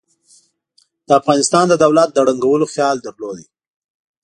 د 1.07 1.09
افغانستان 1.19 1.65
د 1.69 1.73
دولت 1.83 2.09
د 2.13 2.17
ړنګولو 2.27 2.65
خیال 2.73 2.97
درلود. 3.05 3.39